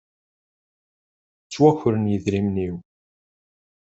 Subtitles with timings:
[1.45, 2.75] Ttwakren yedrimen-iw.